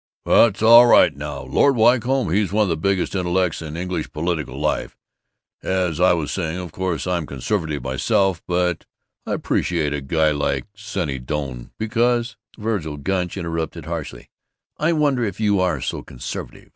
[0.25, 1.43] "That's all right now!
[1.43, 4.97] Lord Wycombe, he's one of the biggest intellects in English political life.
[5.61, 8.87] As I was saying: Of course I'm conservative myself, but
[9.27, 14.31] I appreciate a guy like Senny Doane because" Vergil Gunch interrupted harshly,
[14.79, 16.69] "I wonder if you are so conservative?